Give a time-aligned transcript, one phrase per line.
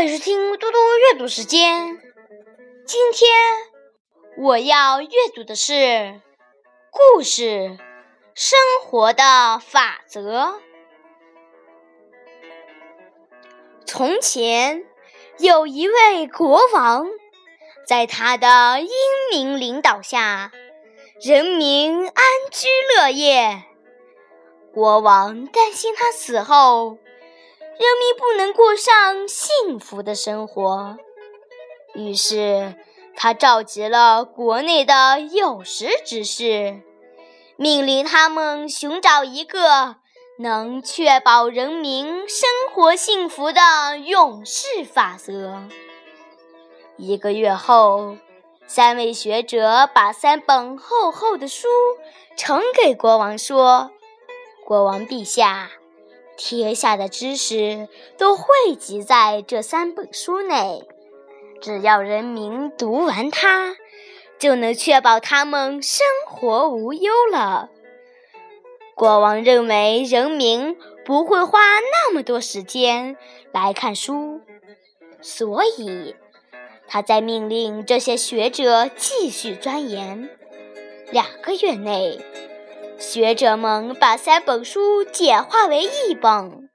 [0.00, 2.00] 欢迎收听嘟嘟阅读时间。
[2.86, 3.28] 今天
[4.38, 6.22] 我要阅读的是
[6.90, 7.42] 故事
[8.34, 10.44] 《生活的法则》。
[13.84, 14.86] 从前
[15.38, 17.06] 有一位国王，
[17.86, 18.88] 在他的英
[19.30, 20.50] 明领导下，
[21.20, 23.64] 人民安居乐业。
[24.72, 26.96] 国王担心他死后。
[27.80, 30.98] 人民不能过上幸福的生活，
[31.94, 32.74] 于是
[33.16, 36.82] 他召集了国内的有识之士，
[37.56, 39.96] 命令他们寻找一个
[40.38, 45.62] 能确保人民生活幸福的永世法则。
[46.98, 48.18] 一个月后，
[48.66, 51.66] 三位学者把三本厚厚的书
[52.36, 53.90] 呈给国王，说
[54.66, 55.70] ：“国王陛下。”
[56.42, 60.88] 天下的知识都汇集在这三本书内，
[61.60, 63.76] 只要人民读完它，
[64.38, 67.68] 就能确保他们生活无忧了。
[68.94, 73.18] 国王认为人民不会花那么多时间
[73.52, 74.40] 来看书，
[75.20, 76.16] 所以
[76.88, 80.30] 他在命令这些学者继续钻研。
[81.12, 82.18] 两个月内。
[83.00, 86.68] 学者们把三本书简化为一本，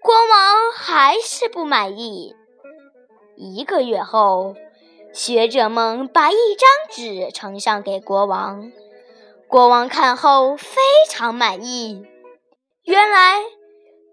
[0.00, 2.34] 国王还是不满意。
[3.36, 4.54] 一个月后，
[5.12, 8.72] 学者们把一张纸呈上给国王，
[9.46, 12.06] 国王看后非常满意。
[12.84, 13.42] 原来，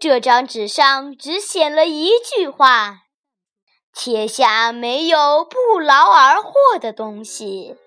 [0.01, 3.03] 这张纸上只写了一句话
[3.95, 7.77] ：“天下没有不劳而获的东西。”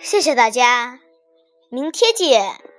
[0.00, 1.00] 谢谢大家，
[1.70, 2.71] 明天见。